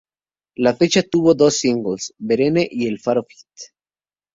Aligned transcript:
La 0.55 0.73
Flecha 0.75 1.03
tuvo 1.03 1.35
dos 1.35 1.57
singles: 1.59 2.15
Verne 2.17 2.67
y 2.71 2.87
el 2.87 2.99
faro 2.99 3.21
feat. 3.23 3.73